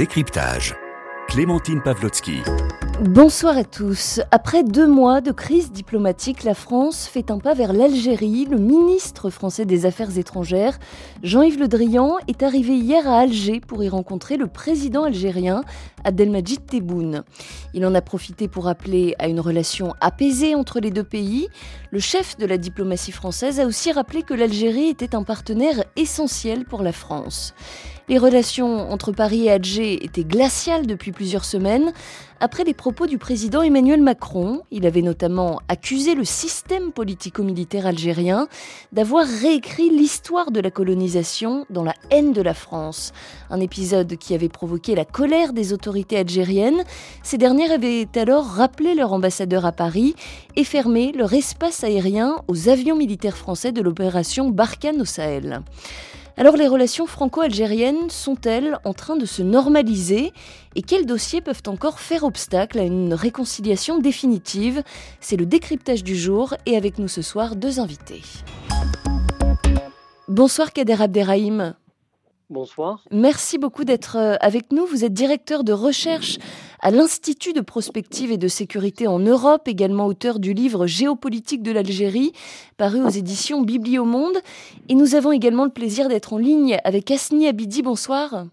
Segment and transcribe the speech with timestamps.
[0.00, 0.74] décryptage.
[1.28, 2.38] Clémentine Pavlotsky.
[3.02, 4.22] Bonsoir à tous.
[4.30, 8.46] Après deux mois de crise diplomatique, la France fait un pas vers l'Algérie.
[8.50, 10.78] Le ministre français des Affaires étrangères,
[11.22, 15.64] Jean-Yves Le Drian, est arrivé hier à Alger pour y rencontrer le président algérien,
[16.04, 17.24] Abdelmajid Tebboune.
[17.74, 21.48] Il en a profité pour appeler à une relation apaisée entre les deux pays.
[21.90, 26.64] Le chef de la diplomatie française a aussi rappelé que l'Algérie était un partenaire essentiel
[26.64, 27.54] pour la France.
[28.10, 31.92] Les relations entre Paris et Alger étaient glaciales depuis plusieurs semaines.
[32.40, 38.48] Après les propos du président Emmanuel Macron, il avait notamment accusé le système politico-militaire algérien
[38.92, 43.12] d'avoir réécrit l'histoire de la colonisation dans la haine de la France.
[43.48, 46.82] Un épisode qui avait provoqué la colère des autorités algériennes.
[47.22, 50.14] Ces dernières avaient alors rappelé leur ambassadeur à Paris
[50.56, 55.62] et fermé leur espace aérien aux avions militaires français de l'opération Barkhane au Sahel.
[56.36, 60.32] Alors les relations franco-algériennes sont-elles en train de se normaliser
[60.74, 64.82] et quels dossiers peuvent encore faire obstacle à une réconciliation définitive?
[65.20, 68.22] C'est le décryptage du jour et avec nous ce soir deux invités.
[70.28, 71.74] Bonsoir Kader Abderrahim.
[72.50, 73.04] Bonsoir.
[73.12, 74.84] Merci beaucoup d'être euh, avec nous.
[74.84, 76.38] Vous êtes directeur de recherche
[76.80, 81.70] à l'Institut de prospective et de sécurité en Europe, également auteur du livre Géopolitique de
[81.70, 82.32] l'Algérie,
[82.76, 84.36] paru aux éditions Bibliomonde.
[84.88, 87.82] Et nous avons également le plaisir d'être en ligne avec Asni Abidi.
[87.82, 88.46] Bonsoir.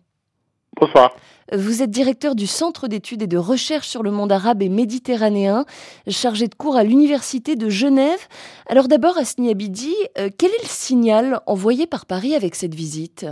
[0.80, 1.16] Bonsoir.
[1.52, 5.66] Vous êtes directeur du Centre d'études et de recherche sur le monde arabe et méditerranéen,
[6.08, 8.20] chargé de cours à l'Université de Genève.
[8.68, 13.26] Alors d'abord, Asni Abidi, euh, quel est le signal envoyé par Paris avec cette visite?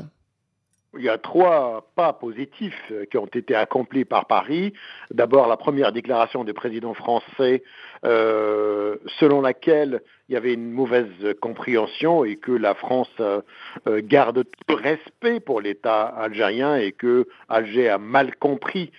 [0.98, 4.74] Il y a trois pas positifs qui ont été accomplis par Paris.
[5.12, 7.64] D'abord, la première déclaration du président français
[8.04, 11.08] euh, selon laquelle il y avait une mauvaise
[11.42, 13.42] compréhension et que la France euh,
[13.88, 18.92] euh, garde tout respect pour l'État algérien et que Alger a mal compris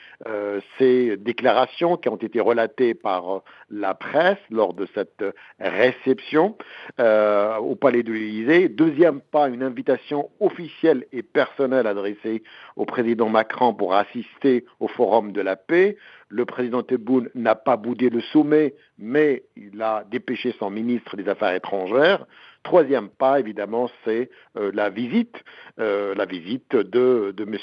[0.78, 5.24] ces déclarations qui ont été relatées par la presse lors de cette
[5.60, 6.56] réception
[6.98, 8.68] au Palais de l'Élysée.
[8.68, 12.42] Deuxième pas, une invitation officielle et personnelle adressée
[12.76, 15.96] au président Macron pour assister au Forum de la paix.
[16.28, 21.28] Le président Tebboune n'a pas boudé le sommet, mais il a dépêché son ministre des
[21.28, 22.26] Affaires étrangères.
[22.64, 25.36] Troisième pas, évidemment, c'est euh, la visite,
[25.78, 27.56] euh, la visite de, M.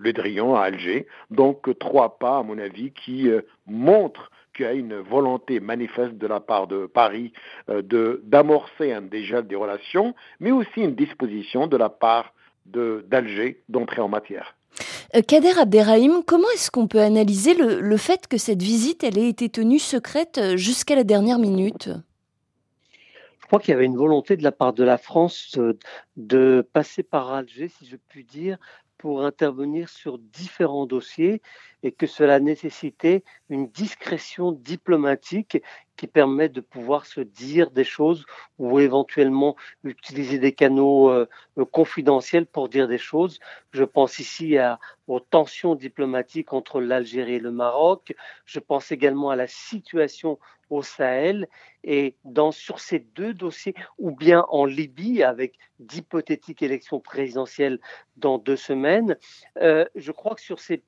[0.00, 1.06] Le Drian à Alger.
[1.30, 6.14] Donc trois pas, à mon avis, qui euh, montrent qu'il y a une volonté manifeste
[6.14, 7.32] de la part de Paris
[7.68, 12.34] d'amorcer un dégel des relations, mais aussi une disposition de la part
[12.66, 14.57] d'Alger d'entrer en matière.
[15.16, 19.48] Euh, Kader Abderrahim, comment est-ce qu'on peut analyser le, fait que cette visite ait été
[19.48, 21.88] tenue secrète euh, jusqu'à la dernière minute?
[23.40, 25.78] Je crois qu'il y avait une volonté de la part de la France euh,
[26.18, 28.58] de passer par Alger, si je puis dire,
[28.98, 31.40] pour intervenir sur différents dossiers
[31.82, 35.62] et que cela nécessitait une discrétion diplomatique
[35.98, 38.24] qui permet de pouvoir se dire des choses
[38.58, 41.26] ou éventuellement utiliser des canaux euh,
[41.72, 43.40] confidentiels pour dire des choses.
[43.72, 44.56] Je pense ici
[45.08, 48.14] aux tensions diplomatiques entre l'Algérie et le Maroc.
[48.46, 50.38] Je pense également à la situation
[50.70, 51.48] au Sahel
[51.82, 57.80] et dans, sur ces deux dossiers, ou bien en Libye avec d'hypothétiques élections présidentielles
[58.16, 59.16] dans deux semaines,
[59.60, 60.82] euh, je crois que sur ces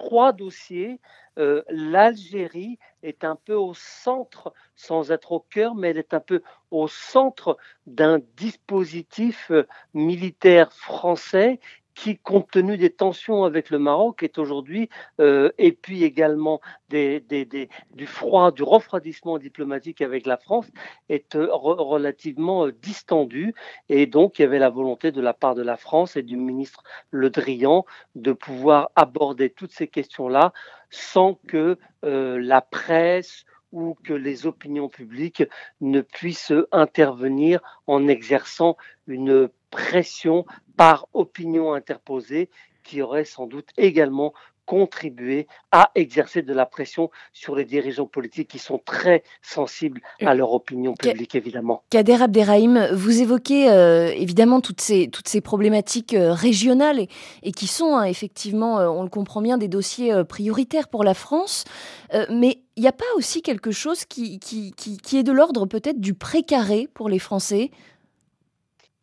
[0.00, 0.98] trois dossiers,
[1.38, 6.20] euh, l'Algérie est un peu au centre, sans être au cœur, mais elle est un
[6.20, 11.60] peu au centre d'un dispositif euh, militaire français
[12.00, 14.88] qui, compte tenu des tensions avec le Maroc, est aujourd'hui,
[15.20, 20.66] euh, et puis également du froid, du refroidissement diplomatique avec la France,
[21.10, 23.54] est euh, relativement euh, distendu.
[23.90, 26.38] Et donc, il y avait la volonté de la part de la France et du
[26.38, 27.84] ministre Le Drian
[28.14, 30.54] de pouvoir aborder toutes ces questions-là
[30.88, 35.44] sans que la presse ou que les opinions publiques
[35.82, 40.46] ne puissent intervenir en exerçant une pression
[40.80, 42.48] par opinion interposée
[42.84, 44.32] qui aurait sans doute également
[44.64, 50.34] contribué à exercer de la pression sur les dirigeants politiques qui sont très sensibles à
[50.34, 51.82] leur opinion publique, évidemment.
[51.90, 57.06] Kader Abderrahim, vous évoquez euh, évidemment toutes ces, toutes ces problématiques euh, régionales
[57.42, 61.12] et, qui sont hein, effectivement, euh, on le comprend bien, des dossiers prioritaires pour la
[61.12, 61.66] France.
[62.30, 66.00] mais il n'y a pas aussi quelque chose qui, qui, qui est de l'ordre peut-être
[66.00, 67.70] du précaré pour les Français?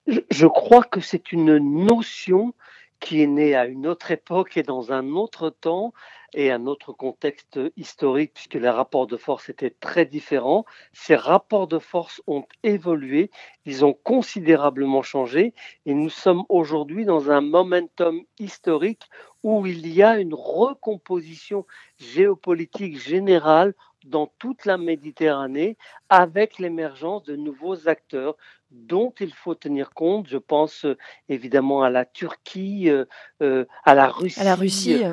[0.07, 2.53] Je crois que c'est une notion
[2.99, 5.93] qui est né à une autre époque et dans un autre temps
[6.33, 10.65] et un autre contexte historique, puisque les rapports de force étaient très différents.
[10.93, 13.31] Ces rapports de force ont évolué,
[13.65, 15.53] ils ont considérablement changé,
[15.85, 19.03] et nous sommes aujourd'hui dans un momentum historique
[19.43, 21.65] où il y a une recomposition
[21.97, 23.73] géopolitique générale
[24.07, 25.77] dans toute la Méditerranée
[26.09, 28.35] avec l'émergence de nouveaux acteurs
[28.71, 30.27] dont il faut tenir compte.
[30.27, 30.97] Je pense euh,
[31.29, 33.05] évidemment à la Turquie, euh,
[33.41, 35.03] euh, à la Russie, à la, Russie.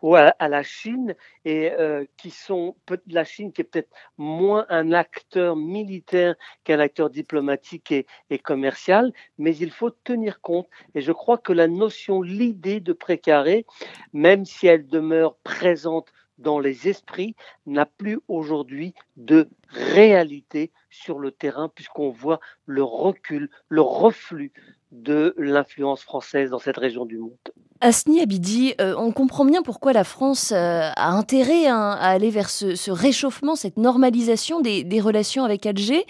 [0.00, 1.14] ou à, la Chine,
[1.44, 1.72] et
[2.16, 2.76] qui sont
[3.06, 9.12] la Chine qui est peut-être moins un acteur militaire qu'un acteur diplomatique et, et, commercial,
[9.38, 10.68] mais il faut tenir compte.
[10.94, 13.66] Et je crois que la notion, l'idée de précaré,
[14.12, 17.34] même si elle demeure présente dans les esprits
[17.66, 24.52] n'a plus aujourd'hui de réalité sur le terrain puisqu'on voit le recul, le reflux
[24.92, 27.32] de l'influence française dans cette région du monde.
[27.80, 32.30] Asni Abidi, euh, on comprend bien pourquoi la France euh, a intérêt hein, à aller
[32.30, 36.06] vers ce, réchauffement, cette normalisation des, relations avec Alger.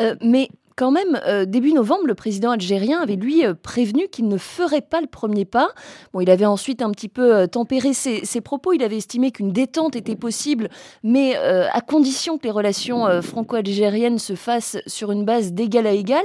[0.00, 4.28] Euh, mais quand même, euh, début novembre, le président algérien avait lui euh, prévenu qu'il
[4.28, 5.70] ne ferait pas le premier pas.
[6.12, 8.72] Bon, il avait ensuite un petit peu euh, tempéré ses, propos.
[8.72, 10.68] Il avait estimé qu'une détente était possible,
[11.04, 16.24] mais à condition que les relations franco-algériennes se fassent sur une base d'égal à égal.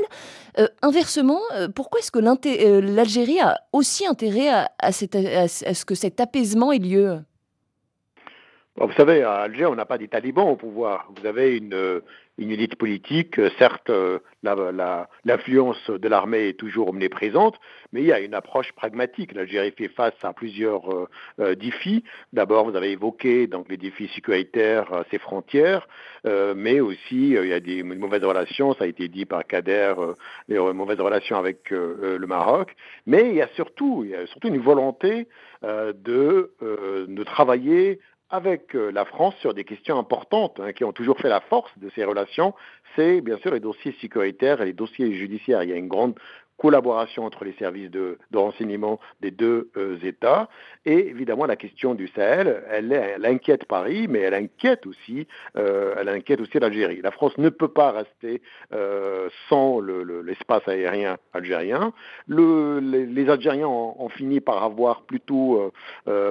[0.82, 1.40] inversement,
[1.76, 7.20] pourquoi est-ce que l'Algérie a aussi intérêt à, à ce que cet apaisement ait lieu?
[8.80, 11.08] Vous savez, à Alger, on n'a pas des talibans au pouvoir.
[11.16, 12.02] Vous avez une,
[12.38, 13.40] une élite politique.
[13.58, 13.92] Certes,
[14.44, 17.56] l'influence de l'armée est toujours omniprésente,
[17.92, 19.34] mais il y a une approche pragmatique.
[19.34, 21.08] L'Algérie fait face à plusieurs euh,
[21.40, 22.04] euh, défis.
[22.34, 25.88] D'abord, vous avez évoqué donc les défis sécuritaires, euh, ses frontières,
[26.56, 28.74] mais aussi il y a des mauvaises relations.
[28.74, 29.94] Ça a été dit par Kader,
[30.50, 32.76] les mauvaises relations avec le Maroc.
[33.06, 35.28] Mais il y a surtout, il y a surtout une volonté
[35.64, 38.00] de travailler
[38.30, 41.72] avec euh, la France sur des questions importantes hein, qui ont toujours fait la force
[41.78, 42.54] de ces relations,
[42.96, 45.64] c'est bien sûr les dossiers sécuritaires et les dossiers judiciaires.
[45.64, 46.16] Il y a une grande
[46.58, 50.50] collaboration entre les services de, renseignement des deux euh, États.
[50.86, 56.10] Et évidemment, la question du Sahel, elle, inquiète Paris, mais elle inquiète aussi, euh, elle
[56.10, 57.02] inquiète aussi l'Algérie.
[57.02, 58.42] La France ne peut pas rester
[58.74, 61.94] euh, sans l'espace aérien algérien.
[62.28, 65.72] les, Algériens ont, fini par avoir plutôt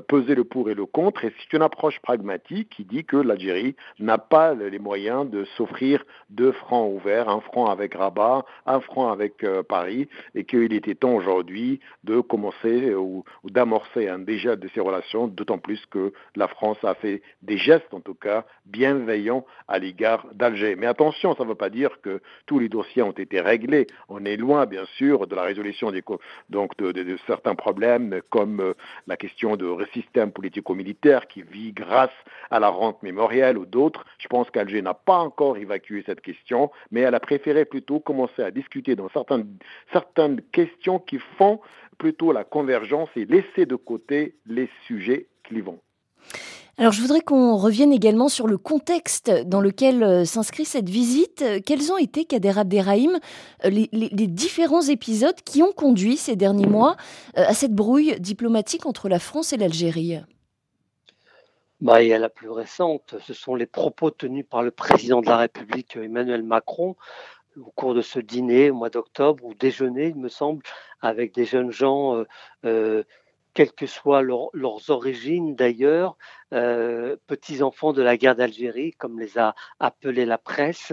[0.09, 3.77] pesé le pour et le contre, et c'est une approche pragmatique qui dit que l'Algérie
[3.99, 9.09] n'a pas les moyens de s'offrir deux fronts ouverts, un front avec Rabat, un front
[9.09, 14.81] avec Paris, et qu'il était temps aujourd'hui de commencer ou, d'amorcer un déjà de ces
[14.81, 19.79] relations, d'autant plus que la France a fait des gestes, en tout cas, bienveillants à
[19.79, 20.77] l'égard d'Alger.
[20.77, 23.87] Mais attention, ça ne veut pas dire que tous les dossiers ont été réglés.
[24.09, 28.75] On est loin, bien sûr, de la résolution de, certains problèmes, comme euh,
[29.07, 32.11] la question de système politico-militaire qui vit grâce
[32.51, 34.05] à la rente mémorielle ou d'autres.
[34.19, 38.43] Je pense qu'Alger n'a pas encore évacué cette question, mais elle a préféré plutôt commencer
[38.43, 39.43] à discuter dans certains,
[39.93, 41.61] certains certaines questions qui font
[41.99, 45.79] plutôt la convergence et laisser de côté les sujets clivants.
[46.79, 51.43] Alors je voudrais qu'on revienne également sur le contexte dans lequel euh, s'inscrit cette visite.
[51.65, 53.19] Quels ont été, Kader Abderrahim,
[53.65, 56.97] euh, les, les, différents épisodes qui ont conduit ces derniers mois
[57.39, 60.19] euh, à cette brouille diplomatique entre la France et l'Algérie?
[61.81, 65.23] Bah, il y a la plus récente, ce sont les propos tenus par le président
[65.23, 66.97] de la République Emmanuel Macron
[67.61, 70.63] au cours de ce dîner au mois d'octobre, ou déjeuner, il me semble,
[71.01, 72.25] avec des jeunes gens, euh,
[72.65, 73.03] euh,
[73.55, 76.19] quelles que soient leurs origines d'ailleurs,
[76.53, 80.93] euh, petits-enfants de la guerre d'Algérie, comme les a appelés la presse,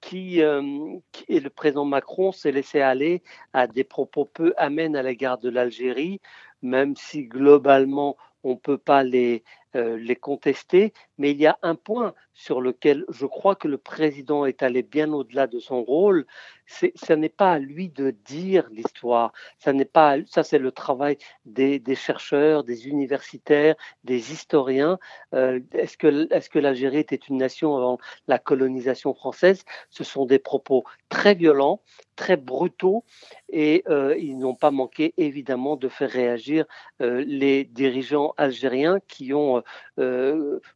[0.00, 5.38] qui, et le président Macron s'est laissé aller à des propos peu amènes à l'égard
[5.38, 6.20] de l'Algérie,
[6.62, 9.42] même si globalement on ne peut pas les,
[9.74, 14.44] les contester, mais il y a un point sur lequel je crois que le président
[14.44, 16.26] est allé bien au-delà de son rôle.
[16.66, 19.32] Ce n'est pas à lui de dire l'histoire.
[19.58, 21.16] Ça n'est pas, ça c'est le travail
[21.46, 23.74] des, chercheurs, des universitaires,
[24.04, 24.98] des historiens.
[25.32, 29.64] Euh, est-ce que, l'Algérie était une nation avant la colonisation française?
[29.88, 31.80] Ce sont des propos très violents,
[32.16, 33.04] très brutaux,
[33.48, 36.66] et euh, ils n'ont pas manqué évidemment de faire réagir
[37.00, 39.62] euh, les dirigeants algériens qui ont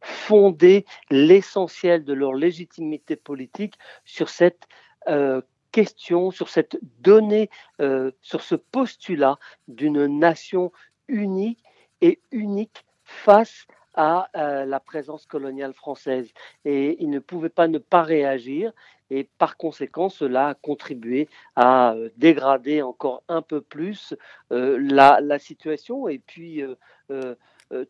[0.01, 3.75] fondé l'essentiel de leur légitimité politique
[4.05, 4.67] sur cette
[5.09, 5.41] euh,
[5.73, 7.49] question, sur cette donnée,
[7.81, 10.73] euh, sur ce postulat d'une nation
[11.07, 11.57] unie
[12.01, 16.33] et unique face à euh, la présence coloniale française.
[16.65, 18.73] Et ils ne pouvaient pas ne pas réagir.
[19.11, 24.15] et par conséquent, cela a contribué à dégrader encore un peu plus
[24.51, 26.09] la, situation.
[26.09, 26.63] Et puis,
[27.11, 27.35] euh,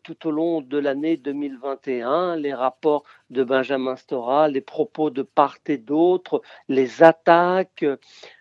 [0.03, 5.57] tout au long de l'année 2021, les rapports de Benjamin Stora, les propos de part
[5.67, 7.85] et d'autre, les attaques,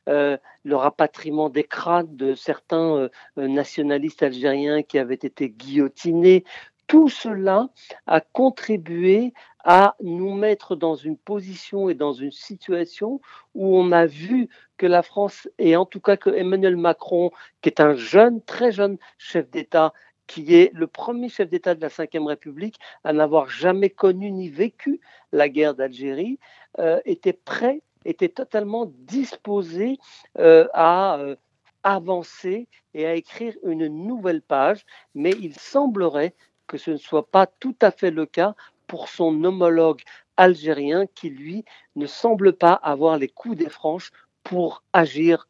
[0.08, 6.44] euh, le rapatriement des crânes de certains euh, nationalistes algériens qui avaient été guillotinés,
[6.86, 7.68] tout cela
[8.06, 9.32] a contribué
[9.62, 13.20] à nous mettre dans une position et dans une situation
[13.54, 17.30] où on a vu que la France, et en tout cas que Emmanuel Macron,
[17.62, 19.92] qui est un jeune, très jeune chef d'État,
[20.30, 24.48] qui est le premier chef d'État de la Ve République à n'avoir jamais connu ni
[24.48, 25.00] vécu
[25.32, 26.38] la guerre d'Algérie,
[26.78, 29.98] euh, était prêt, était totalement disposé
[30.38, 31.34] euh, à euh,
[31.82, 36.34] avancer et à écrire une nouvelle page, mais il semblerait
[36.68, 38.54] que ce ne soit pas tout à fait le cas
[38.86, 40.02] pour son homologue
[40.36, 41.64] algérien qui, lui,
[41.96, 44.12] ne semble pas avoir les coups des franches
[44.44, 45.48] pour agir.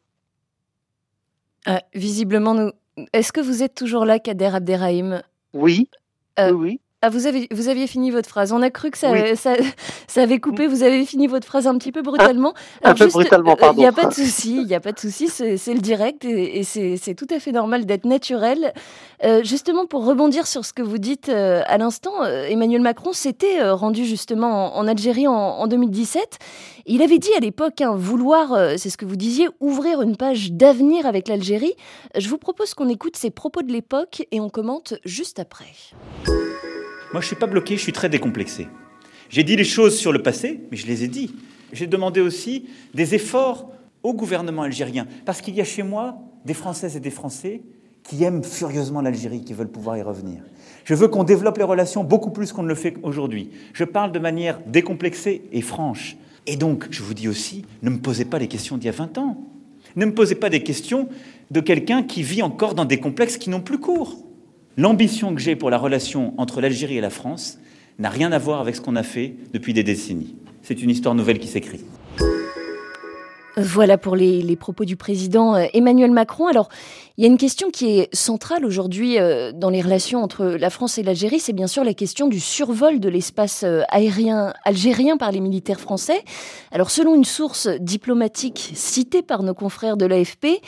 [1.93, 2.71] visiblement, nous,
[3.13, 5.21] est-ce que vous êtes toujours là, Kader Abderrahim?
[5.53, 5.89] Oui.
[6.39, 6.79] Euh, oui.
[7.03, 8.51] Ah, vous, avez, vous aviez fini votre phrase.
[8.51, 9.55] On a cru que ça, ça,
[10.07, 10.67] ça, avait coupé.
[10.67, 12.53] Vous avez fini votre phrase un petit peu brutalement.
[12.83, 13.77] un peu brutalement, pardon.
[13.77, 15.27] Il n'y a pas de souci, il n'y a pas de souci.
[15.27, 18.71] C'est le direct et, c'est tout à fait normal d'être naturel.
[19.23, 23.13] Euh, justement, pour rebondir sur ce que vous dites euh, à l'instant, euh, Emmanuel Macron
[23.13, 26.37] s'était rendu justement en, Algérie en, 2017.
[26.85, 30.51] Il avait dit à l'époque hein, vouloir, c'est ce que vous disiez, ouvrir une page
[30.51, 31.73] d'avenir avec l'Algérie.
[32.15, 35.73] Je vous propose qu'on écoute ses propos de l'époque et on commente juste après.
[37.13, 38.67] Moi, je ne suis pas bloqué, je suis très décomplexé.
[39.29, 41.35] J'ai dit les choses sur le passé, mais je les ai dit.
[41.73, 43.69] J'ai demandé aussi des efforts
[44.03, 47.61] au gouvernement algérien, parce qu'il y a chez moi des Françaises et des Français
[48.03, 50.41] qui aiment furieusement l'Algérie, qui veulent pouvoir y revenir.
[50.85, 53.51] Je veux qu'on développe les relations beaucoup plus qu'on ne le fait aujourd'hui.
[53.73, 56.15] Je parle de manière décomplexée et franche.
[56.47, 58.93] Et donc, je vous dis aussi, ne me posez pas les questions d'il y a
[58.93, 59.37] 20 ans.
[59.95, 61.09] Ne me posez pas des questions
[61.51, 64.17] de quelqu'un qui vit encore dans des complexes qui n'ont plus cours.
[64.77, 67.59] L'ambition que j'ai pour la relation entre l'Algérie et la France
[67.99, 70.35] n'a rien à voir avec ce qu'on a fait depuis des décennies.
[70.61, 71.81] C'est une histoire nouvelle qui s'écrit.
[73.57, 76.47] Voilà pour les, propos du président euh, Emmanuel Macron.
[76.47, 76.69] Alors,
[77.17, 80.69] il y a une question qui est centrale aujourd'hui euh, dans les relations entre la
[80.69, 85.17] France et l'Algérie, c'est bien sûr la question du survol de l'espace euh, aérien algérien
[85.17, 86.23] par les militaires français.
[86.71, 90.61] Alors, selon une source diplomatique citée par nos confrères de l'AFP,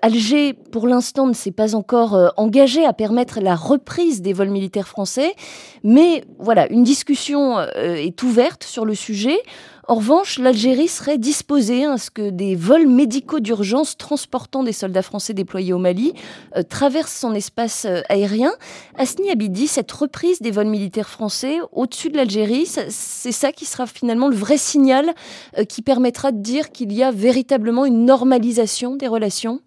[0.00, 4.88] Alger, pour l'instant, ne s'est pas encore engagé à permettre la reprise des vols militaires
[4.88, 5.34] français,
[5.82, 9.38] mais voilà, une discussion est ouverte sur le sujet.
[9.86, 15.02] En revanche, l'Algérie serait disposée à ce que des vols médicaux d'urgence transportant des soldats
[15.02, 16.14] français déployés au Mali
[16.56, 18.52] euh, traversent son espace euh, aérien.
[18.96, 23.86] Asni Abidi, cette reprise des vols militaires français au-dessus de l'Algérie, c'est ça qui sera
[23.86, 25.10] finalement le vrai signal
[25.58, 29.60] euh, qui permettra de dire qu'il y a véritablement une normalisation des relations?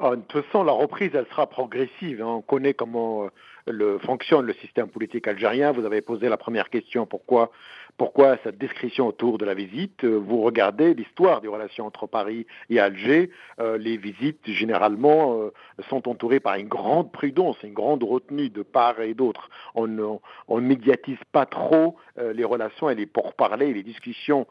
[0.00, 2.22] Ah, de toute façon, la reprise, elle sera progressive.
[2.22, 2.38] Hein.
[2.38, 3.28] On connaît comment
[3.68, 5.72] le, fonctionne le système politique algérien.
[5.72, 7.50] Vous avez posé la première question, pourquoi
[7.98, 10.04] pourquoi cette description autour de la visite?
[10.04, 13.30] Euh, Vous regardez l'histoire des relations entre Paris et Alger.
[13.58, 15.52] Euh, les visites, généralement, euh,
[15.90, 19.50] sont entourées par une grande prudence, une grande retenue de part et d'autre.
[19.74, 24.46] On ne médiatise pas trop les relations et les pourparlers, les discussions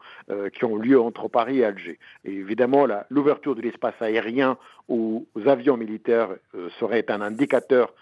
[0.54, 1.98] qui ont lieu entre Paris et Alger.
[2.24, 4.58] Et évidemment, l'ouverture de l'espace aérien
[4.88, 6.30] aux avions militaires
[6.80, 7.92] serait un indicateur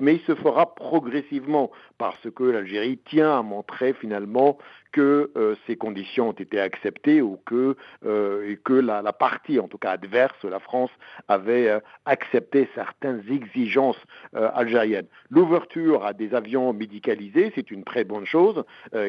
[0.00, 4.58] mais il se fera progressivement parce que l'Algérie tient à montrer finalement
[4.92, 9.66] que euh, ces conditions ont été acceptées ou que, euh, et que la, partie, en
[9.66, 10.90] tout cas adverse, la France,
[11.28, 14.00] avait euh, accepté certaines exigences
[14.34, 15.06] algériennes.
[15.30, 18.64] L'ouverture à des avions médicalisés, c'est une très bonne chose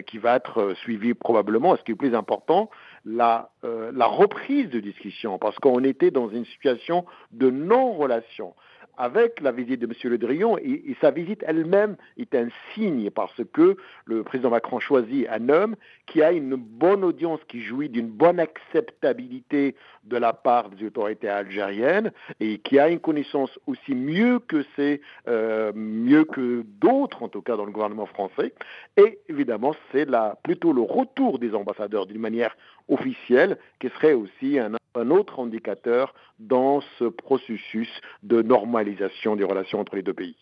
[0.07, 1.75] qui va être suivie probablement.
[1.75, 2.69] Ce qui est plus important,
[3.05, 8.53] la, la reprise de discussion, parce qu'on était dans une situation de non-relation
[8.97, 9.93] avec la visite de M.
[10.03, 15.27] Le Drian, et, sa visite elle-même est un signe parce que le président Macron choisit
[15.29, 20.69] un homme qui a une bonne audience, qui jouit d'une bonne acceptabilité de la part
[20.69, 26.63] des autorités algériennes et qui a une connaissance aussi mieux que c'est euh, mieux que
[26.81, 28.53] d'autres, en tout cas dans le gouvernement français.
[28.97, 30.07] Et évidemment, c'est
[30.43, 32.55] plutôt le retour des ambassadeurs d'une manière
[32.87, 37.89] officielle qui serait aussi un un autre indicateur dans ce processus
[38.21, 40.35] de normalisation des relations entre les deux pays.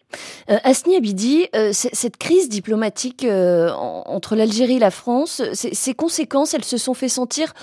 [0.49, 6.53] Euh, Asni Abidi, euh, cette crise diplomatique euh, entre l'Algérie et la France, ses conséquences,
[6.53, 7.53] elles se sont fait sentir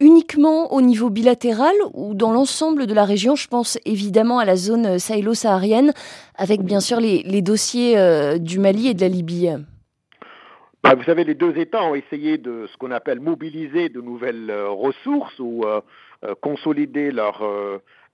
[0.00, 3.36] uniquement au niveau bilatéral ou dans l'ensemble de la région?
[3.36, 5.92] Je pense évidemment à la zone sahélo-saharienne,
[6.36, 7.96] avec bien sûr les, les dossiers
[8.38, 9.50] du Mali et de la Libye.
[10.82, 14.50] bah, vous savez, les deux États ont essayé de ce qu'on appelle mobiliser de nouvelles
[14.50, 15.80] euh, ressources ou euh, euh,
[16.40, 17.42] consolider leur,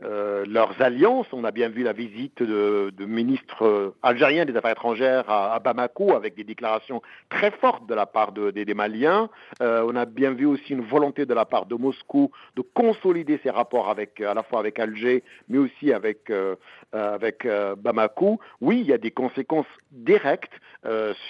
[0.04, 1.26] euh, leurs alliances.
[1.32, 6.36] On a bien vu la visite de, ministres algériens des Affaires étrangères à, Bamako avec
[6.36, 9.28] des déclarations très fortes de la part de, des, Maliens.
[9.60, 13.40] Euh, on a bien vu aussi une volonté de la part de Moscou de consolider
[13.42, 16.54] ses rapports avec, à la fois avec Alger, mais aussi avec, euh,
[16.92, 17.44] avec
[17.78, 18.38] Bamako.
[18.60, 20.54] Oui, il y a des conséquences directes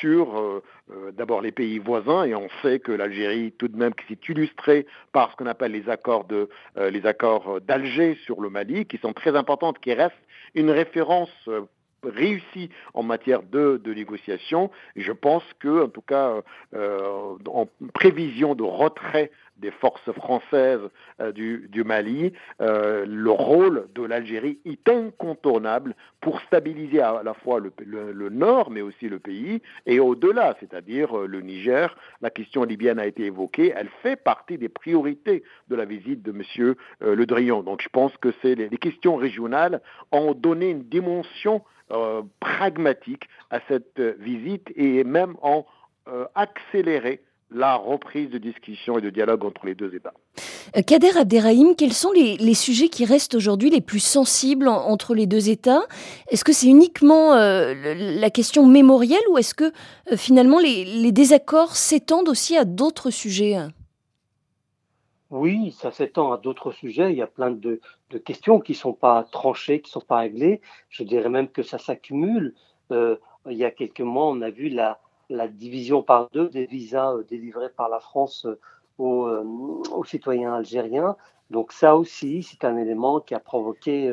[0.01, 0.63] sur
[1.15, 4.87] d'abord les pays voisins et on sait que l'Algérie, tout de même, qui s'est illustrée
[5.13, 9.13] par ce qu'on appelle les accords de les accords d'Alger sur le Mali, qui sont
[9.13, 10.15] très importantes, qui restent
[10.55, 11.63] une référence euh,
[12.05, 14.71] réussie en matière de, de négociation.
[14.97, 16.43] Je pense que, en tout cas,
[16.75, 20.81] euh, en prévision de retrait des forces françaises
[21.21, 27.61] euh, du, Mali, euh, le rôle de l'Algérie est incontournable pour stabiliser à la fois
[27.61, 31.97] le, nord, mais aussi le pays, et au-delà, c'est-à-dire euh, le Niger.
[32.21, 36.31] La question libyenne a été évoquée, elle fait partie des priorités de la visite de
[36.33, 36.75] M.
[37.01, 37.63] Le Drian.
[37.63, 39.81] Donc je pense que c'est les, les, questions régionales
[40.13, 41.63] ont donné une dimension
[42.41, 45.65] pragmatique à cette visite et même ont
[46.35, 50.13] accéléré la reprise de discussion et de dialogue entre les deux États.
[50.77, 54.87] Euh, Kader Abderrahim, quels sont les, les sujets qui restent aujourd'hui les plus sensibles en,
[54.89, 55.83] entre les deux États?
[56.31, 59.73] Est-ce que c'est uniquement euh, la question mémorielle ou est-ce que
[60.13, 63.57] euh, finalement les, les désaccords s'étendent aussi à d'autres sujets?
[65.31, 67.13] Oui, ça s'étend à d'autres sujets.
[67.13, 70.07] Il y a plein de, de questions qui ne sont pas tranchées, qui ne sont
[70.07, 70.61] pas réglées.
[70.89, 72.55] Je dirais même que ça s'accumule.
[72.93, 73.17] Euh,
[73.49, 74.99] il y a quelques mois, on a vu la,
[75.29, 78.59] la division par deux des visas euh, délivrés par la France euh,
[78.99, 79.45] aux, euh,
[79.93, 81.17] aux, citoyens algériens.
[81.51, 84.13] Donc ça aussi, c'est un élément qui a provoqué,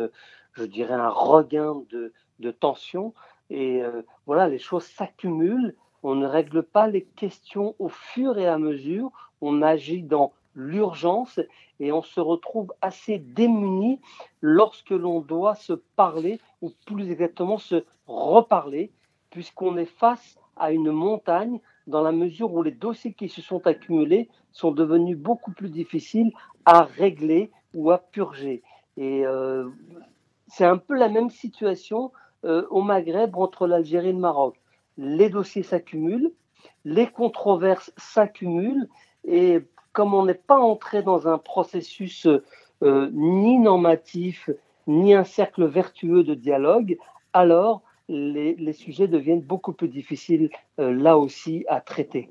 [0.54, 3.14] je dirais, un regain de, de tension.
[3.50, 3.82] Et
[4.26, 5.76] voilà, les choses s'accumulent.
[6.02, 9.12] On ne règle pas les questions au fur et à mesure.
[9.42, 11.42] On agit dans l'urgence
[11.82, 14.00] et on se retrouve assez démuni
[14.40, 18.92] lorsque l'on doit se parler, ou plus exactement se reparler,
[19.30, 23.66] puisqu'on est face à une montagne dans la mesure où les dossiers qui se sont
[23.68, 26.32] accumulés sont devenus beaucoup plus difficiles
[26.66, 28.64] à régler ou à purger.
[28.98, 29.70] Et euh,
[30.48, 32.12] c'est un peu la même situation
[32.46, 34.56] euh, au Maghreb entre l'Algérie et le Maroc.
[34.98, 36.32] Les dossiers s'accumulent,
[36.86, 38.88] les controverses s'accumulent,
[39.26, 39.60] et
[39.92, 42.28] comme on n'est pas entré dans un processus
[42.84, 44.50] euh, ni normatif,
[44.88, 46.98] ni un cercle vertueux de dialogue,
[47.34, 52.30] alors les, les, sujets deviennent beaucoup plus difficiles euh, là aussi à traiter.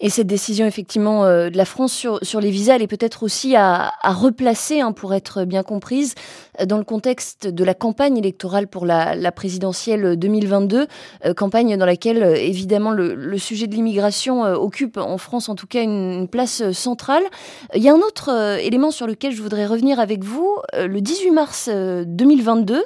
[0.00, 3.22] Et cette décision effectivement euh, de la France sur, sur les visas, elle est peut-être
[3.22, 6.14] aussi à, à replacer, hein, pour être bien comprise,
[6.60, 10.86] euh, dans le contexte de la campagne électorale pour la, la présidentielle 2022,
[11.24, 15.66] euh, campagne dans laquelle euh, évidemment le, sujet de l'immigration occupe en France en tout
[15.66, 17.24] cas une, une, place centrale.
[17.74, 20.56] Il y a un autre élément sur lequel je voudrais revenir avec vous.
[20.72, 22.82] le 18 mars 2022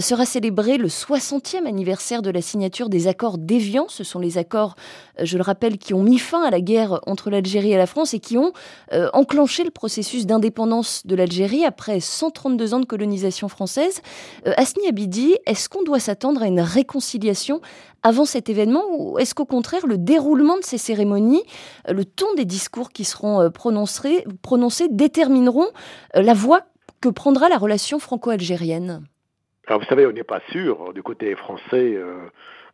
[0.00, 3.86] sera célébré le 60e anniversaire de la signature des accords d'Évian.
[3.88, 4.74] Ce sont les accords,
[5.22, 8.14] je le rappelle, qui ont mis fin à la guerre entre l'Algérie et la France
[8.14, 8.52] et qui ont
[8.92, 14.00] euh, enclenché le processus d'indépendance de l'Algérie après 132 ans de colonisation française.
[14.46, 17.60] Euh, Asni Abidi, est-ce qu'on doit s'attendre à une réconciliation
[18.02, 21.42] avant cet événement ou est-ce qu'au contraire le déroulement de ces cérémonies,
[21.88, 25.68] euh, le ton des discours qui seront euh, prononcés, prononcés détermineront
[26.16, 26.62] euh, la voie
[27.00, 29.02] que prendra la relation franco-algérienne?
[29.66, 31.94] Alors vous savez, on n'est pas sûr du côté français.
[31.96, 32.28] Euh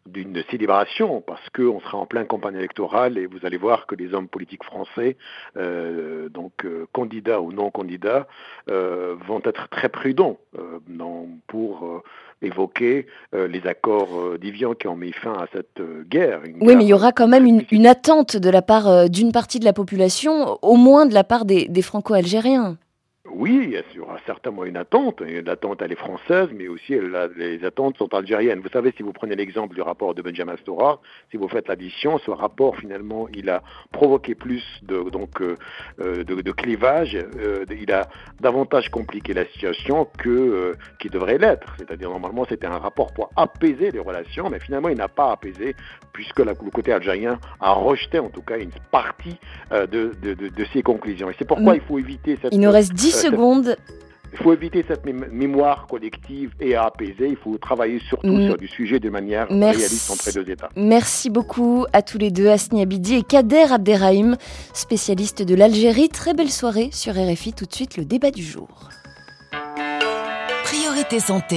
[0.09, 4.15] d'une célébration parce qu'on sera en pleine campagne électorale et vous allez voir que les
[4.15, 5.17] hommes politiques français,
[5.57, 8.27] euh, donc euh, candidats ou non candidats,
[8.71, 10.39] euh, vont être très prudents
[10.89, 12.03] non, pour
[12.43, 16.41] évoquer les accords d'Ivian qui ont mis fin à cette guerre.
[16.45, 19.33] oui, guerre mais il y aura quand même une, une attente de la part d'une
[19.33, 22.77] partie de la population, au moins de la part des, des franco-algériens.
[23.31, 25.21] Oui, il y aura certainement une attente.
[25.21, 28.61] L'attente, elle est française, mais aussi elle, les attentes sont algériennes.
[28.61, 32.19] Vous savez, si vous prenez l'exemple du rapport de Benjamin Stora, si vous faites l'addition,
[32.19, 33.63] ce rapport, finalement, il a
[33.93, 35.57] provoqué plus de, donc, euh,
[35.99, 38.09] de, de, clivage, euh, il a
[38.41, 41.75] davantage compliqué la situation que euh, qui devrait l'être.
[41.79, 45.75] C'est-à-dire, normalement, c'était un rapport pour apaiser les relations, mais finalement, il n'a pas apaisé,
[46.13, 49.39] puisque la, le côté algérien a rejeté, en tout cas, une partie
[49.73, 51.31] euh, de, de, de, ses conclusions.
[51.31, 52.53] Et c'est pourquoi il faut éviter cette...
[52.53, 53.77] Il nous reste 10 secondes.
[54.33, 57.29] Il faut éviter cette mémoire collective et apaiser.
[57.29, 58.47] Il faut travailler surtout mmh.
[58.47, 59.81] sur du sujet de manière Merci.
[59.81, 60.69] réaliste entre les deux États.
[60.77, 64.37] Merci beaucoup à tous les deux, Asni Abidi et Kader Abderrahim,
[64.75, 66.09] spécialiste de l'Algérie.
[66.09, 67.55] Très belle soirée sur RFI.
[67.55, 68.91] Tout de suite, le débat du jour.
[70.65, 71.57] Priorité santé.